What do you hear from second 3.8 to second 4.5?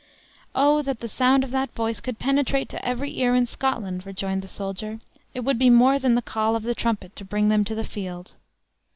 rejoined the